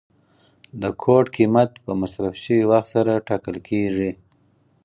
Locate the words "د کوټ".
0.81-1.25